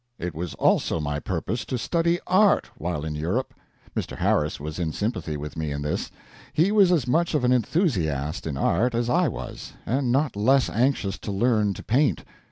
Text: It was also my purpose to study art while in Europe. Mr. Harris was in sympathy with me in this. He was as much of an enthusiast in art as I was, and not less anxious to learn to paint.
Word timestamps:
It 0.17 0.33
was 0.33 0.55
also 0.55 0.99
my 0.99 1.19
purpose 1.19 1.63
to 1.65 1.77
study 1.77 2.19
art 2.25 2.71
while 2.75 3.05
in 3.05 3.13
Europe. 3.13 3.53
Mr. 3.95 4.17
Harris 4.17 4.59
was 4.59 4.79
in 4.79 4.91
sympathy 4.91 5.37
with 5.37 5.55
me 5.55 5.69
in 5.71 5.83
this. 5.83 6.09
He 6.53 6.71
was 6.71 6.91
as 6.91 7.05
much 7.05 7.35
of 7.35 7.43
an 7.43 7.51
enthusiast 7.53 8.47
in 8.47 8.57
art 8.57 8.95
as 8.95 9.11
I 9.11 9.27
was, 9.27 9.73
and 9.85 10.11
not 10.11 10.35
less 10.35 10.71
anxious 10.71 11.19
to 11.19 11.31
learn 11.31 11.75
to 11.75 11.83
paint. 11.83 12.23